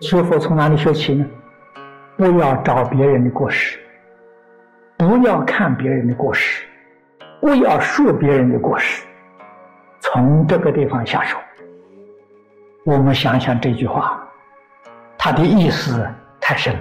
[0.00, 1.24] 学佛从哪里学起呢？
[2.18, 3.78] 不要找别人的过失，
[4.98, 6.66] 不要看别人的过失，
[7.40, 9.04] 不要说别人的过失，
[10.00, 11.38] 从这个地方下手。
[12.84, 14.22] 我们想想这句话，
[15.16, 16.06] 它的意思
[16.40, 16.80] 太深了。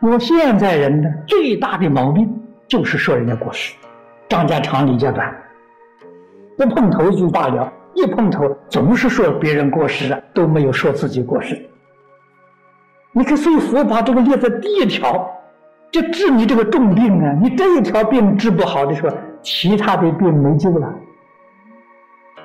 [0.00, 2.28] 我现在人呢，最大的毛病
[2.66, 3.74] 就是说人家过失，
[4.28, 5.32] 张家长李家短，
[6.56, 7.72] 不碰头就罢了。
[7.94, 11.60] 一碰头，总是说别人过失了，都没有说自己过失。
[13.12, 15.28] 你看，所以佛把这个列在第一条，
[15.90, 17.36] 就治你这个重病啊！
[17.42, 20.88] 你这一条病治不好的时候，其他的病没救了。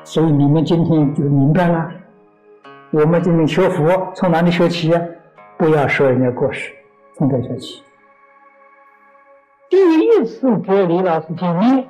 [0.04, 1.92] 所以你们今天就明白了，
[2.92, 4.92] 我们今天学佛从哪里学起？
[5.58, 6.72] 不要说人家过失，
[7.16, 7.82] 从这学起。
[9.70, 11.88] 第一次给李老师见面，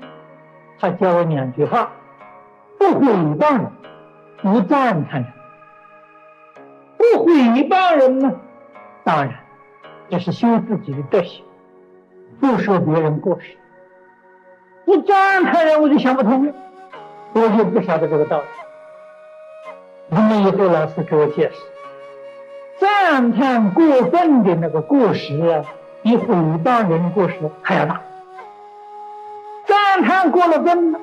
[0.79, 1.89] 他教我两句话。
[2.77, 3.71] 不毁谤人，
[4.41, 5.33] 不赞叹人，
[6.97, 7.33] 不毁
[7.69, 8.31] 谤人呢？
[9.03, 9.33] 当然，
[10.09, 11.43] 这是修自己的德行，
[12.39, 13.57] 不说别人过失。
[14.85, 16.53] 不赞叹人，我就想不通了，
[17.33, 18.45] 我就不晓得这个道理。
[20.09, 21.55] 那么以后老师给我解释，
[22.79, 25.65] 赞叹过分的那个过失啊，
[26.03, 28.01] 比毁谤人过失还要大。
[29.65, 30.99] 赞叹过了分了。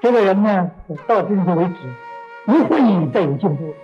[0.00, 0.70] 这个人呢，
[1.06, 1.74] 到今天为止，
[2.46, 3.74] 不会再有进步。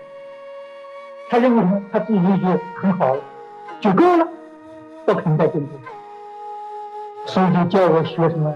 [1.28, 3.20] 他认为呢，他自己已经很好了，
[3.80, 4.28] 就够了，
[5.04, 5.72] 不肯再进步。
[7.26, 8.54] 所以就叫我学什么？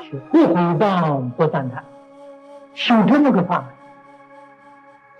[0.00, 1.84] 学不诽谤，不赞叹，
[2.74, 3.66] 修这么个法门。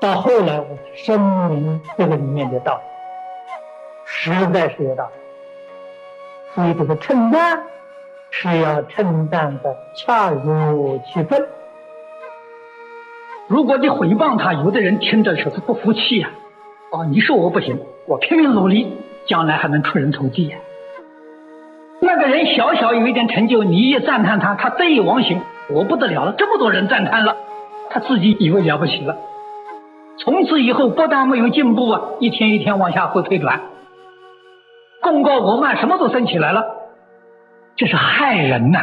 [0.00, 2.82] 到后来，我深明这个里面的道理，
[4.04, 5.12] 实在是有道理。
[6.54, 7.62] 所以这个称赞
[8.30, 11.46] 是要称赞的恰如其分。
[13.48, 16.30] 如果你诽谤他，有的人听着就是不服气呀。
[16.92, 18.92] 哦，你说我不行，我拼命努力，
[19.26, 20.58] 将来还能出人头地呀。
[22.00, 27.36] 那个人小小有一点成就，你一赞叹他，他得意忘形，我不得了了，这么多人赞叹了，
[27.88, 29.16] 他自己以为了不起了。
[30.18, 33.62] 从此以后，不但没有进步啊，一天一天往下后退转，
[35.00, 36.66] 功高我慢，什么都升起来了，
[37.76, 38.80] 这是害人呐，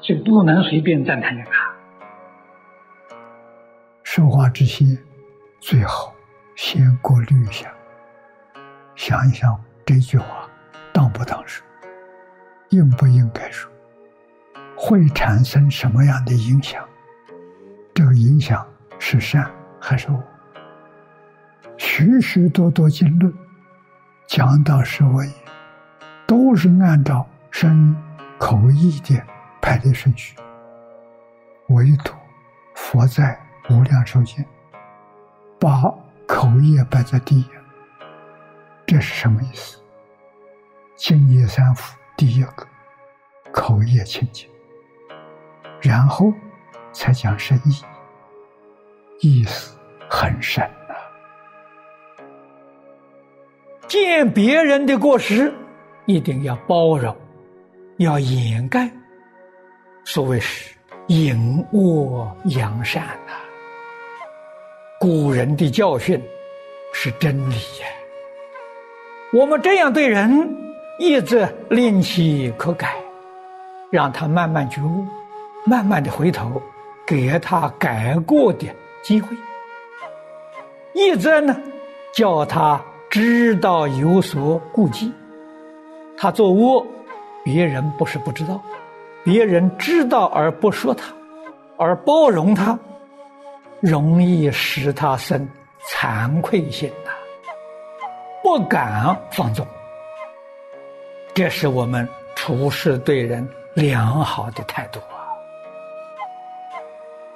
[0.00, 1.75] 所以不能随便赞叹人啊。
[4.16, 4.96] 说话之前，
[5.60, 6.10] 最好
[6.54, 7.70] 先过滤一下，
[8.94, 10.48] 想一想这句话
[10.90, 11.62] 当不当说，
[12.70, 13.70] 应不应该说，
[14.74, 16.82] 会产生什么样的影响？
[17.92, 18.66] 这个影响
[18.98, 19.46] 是善
[19.78, 20.18] 还是恶？
[21.76, 23.30] 许许多多经论
[24.26, 25.30] 讲到是为，
[26.26, 27.94] 都是按照身
[28.38, 29.22] 口意的
[29.60, 30.34] 排列顺序，
[31.68, 32.14] 唯独
[32.74, 33.38] 佛在。
[33.68, 34.44] 无量寿经
[35.58, 35.82] 把
[36.26, 37.46] 口业摆在第一，
[38.86, 39.80] 这是什么意思？
[40.94, 42.66] 净业三福第一个
[43.52, 44.48] 口业清净，
[45.80, 46.32] 然后
[46.92, 47.82] 才讲深意，
[49.20, 49.76] 意思
[50.08, 50.94] 很深呐。
[53.88, 55.52] 见别人的过失，
[56.06, 57.14] 一定要包容，
[57.98, 58.90] 要掩盖，
[60.04, 60.74] 所谓是
[61.08, 63.32] 隐恶扬善呐。
[64.98, 66.18] 古人的教训
[66.90, 67.86] 是真理呀！
[69.34, 70.56] 我们这样对人，
[70.98, 72.96] 一直令其可改，
[73.90, 75.04] 让他慢慢觉悟，
[75.66, 76.62] 慢慢的回头，
[77.06, 78.66] 给他改过的
[79.02, 79.28] 机会；
[80.94, 81.54] 一则呢，
[82.14, 85.12] 叫他知道有所顾忌。
[86.16, 86.86] 他做恶，
[87.44, 88.58] 别人不是不知道，
[89.22, 91.12] 别人知道而不说他，
[91.76, 92.78] 而包容他。
[93.88, 95.48] 容易使他生
[95.88, 97.12] 惭愧心呐，
[98.42, 99.64] 不敢放纵。
[101.32, 105.30] 这是我们处事对人良好的态度啊。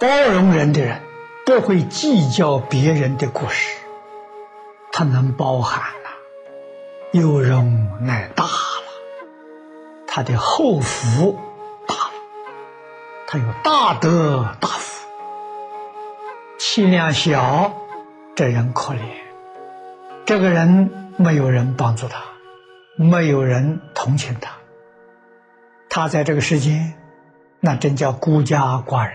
[0.00, 1.00] 包容人的人
[1.46, 3.78] 不会计较别人的过失，
[4.90, 6.10] 他能包含了，
[7.12, 8.50] 有容乃大了，
[10.08, 11.38] 他的后福
[11.86, 12.10] 大了，
[13.28, 14.89] 他有大德大福。
[16.72, 17.74] 气量小，
[18.36, 19.00] 这人可怜。
[20.24, 22.22] 这个人没有人帮助他，
[22.94, 24.52] 没有人同情他。
[25.88, 26.94] 他在这个世间，
[27.58, 29.14] 那真叫孤家寡人。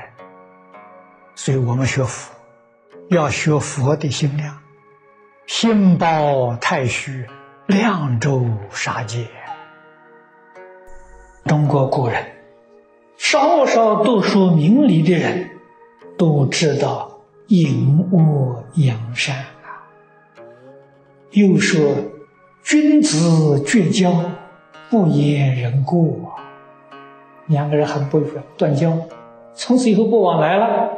[1.36, 2.36] 所以我们学佛，
[3.10, 4.60] 要学佛的心量，
[5.48, 7.26] 心包太虚，
[7.68, 9.28] 量周杀戒。
[11.46, 12.22] 中国古人，
[13.16, 15.52] 稍稍读书明理的人，
[16.18, 17.15] 都知道。
[17.48, 19.86] 隐恶扬善啊，
[21.32, 21.80] 又说
[22.64, 24.12] ：“君子绝交，
[24.90, 26.34] 不言人过。”
[27.48, 28.98] 两个人很不愉快，断交，
[29.54, 30.90] 从此以后不往来了。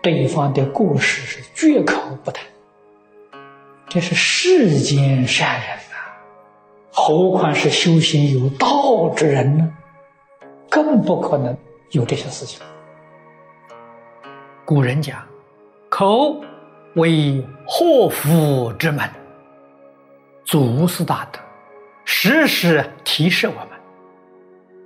[0.00, 2.44] 对方的故事是绝口不谈，
[3.88, 5.96] 这是世间善人呐，
[6.90, 9.70] 何况是修行有道之人呢？
[10.70, 11.54] 更不可能
[11.90, 12.60] 有这些事情。
[14.64, 15.20] 古人讲
[15.88, 16.42] ：“口
[16.94, 19.08] 为祸福之门。”
[20.44, 21.38] 祖师大德
[22.04, 23.68] 时时提示我们：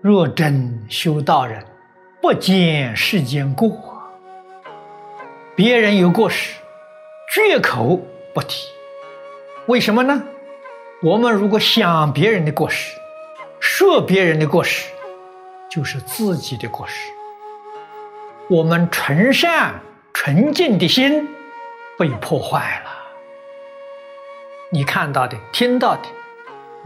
[0.00, 1.64] 若真修道人，
[2.20, 3.70] 不见世间过。
[5.54, 6.56] 别人有过失，
[7.32, 8.00] 绝口
[8.34, 8.66] 不提。
[9.66, 10.22] 为什么呢？
[11.02, 12.96] 我们如果想别人的过失，
[13.60, 14.90] 说别人的过失，
[15.70, 17.12] 就是自己的过失。
[18.48, 19.80] 我们纯善
[20.14, 21.28] 纯净的心
[21.98, 22.90] 被破坏了。
[24.70, 26.02] 你看到的、听到的，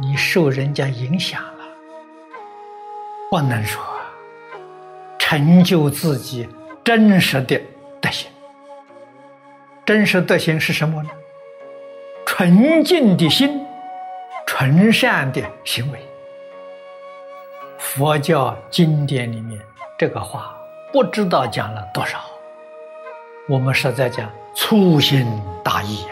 [0.01, 1.65] 你受人家影响了，
[3.31, 3.83] 不能说
[5.19, 6.49] 成就自己
[6.83, 7.61] 真实的
[8.01, 8.31] 德行。
[9.85, 11.11] 真实德行是什么呢？
[12.25, 13.65] 纯净的心，
[14.47, 16.01] 纯善的行为。
[17.79, 19.61] 佛教经典里面
[19.97, 20.57] 这个话
[20.93, 22.19] 不知道讲了多少，
[23.49, 25.25] 我们实在讲粗心
[25.63, 26.05] 大意，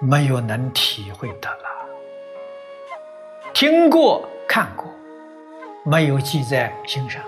[0.00, 1.64] 没有能体会的了。
[3.54, 4.86] 听过看过，
[5.82, 7.22] 没有记在心上，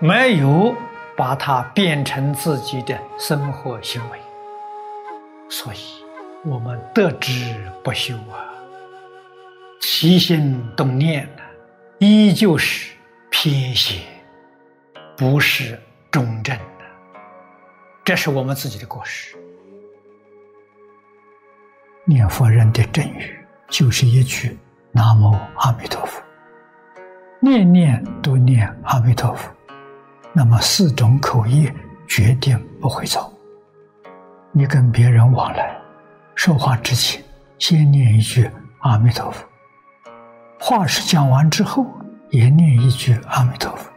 [0.00, 0.74] 没有
[1.16, 4.18] 把它变成自己的生活行为。
[5.48, 6.04] 所以，
[6.44, 8.50] 我们得之不修啊，
[9.80, 11.42] 起心动念呢，
[11.98, 12.96] 依旧是
[13.30, 14.00] 偏邪，
[15.16, 16.58] 不是中正。
[18.04, 19.36] 这是我们自己的过失。
[22.04, 23.32] 念佛人的正语
[23.68, 24.58] 就是一句
[24.90, 26.20] “南无阿弥陀佛”，
[27.38, 29.48] 念念都念阿弥陀佛，
[30.32, 31.72] 那么四种口业
[32.08, 33.32] 决定不会走。
[34.50, 35.80] 你跟别人往来，
[36.34, 37.22] 说话之前
[37.58, 38.50] 先念一句
[38.80, 39.46] 阿弥陀佛，
[40.58, 41.86] 话是讲完之后
[42.30, 43.88] 也念一句阿弥陀佛，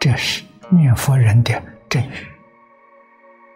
[0.00, 2.26] 这是念佛人的正语。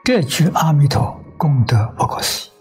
[0.09, 2.58] 这句阿弥陀功德不可思议。